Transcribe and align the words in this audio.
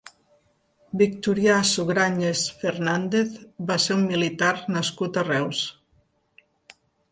Victorià 1.01 1.57
Sugranyes 1.71 2.41
Fernández 2.63 3.37
va 3.69 3.79
ser 3.85 3.99
un 3.99 4.09
militar 4.15 4.51
nascut 4.79 5.23
a 5.25 5.29
Reus. 5.31 5.63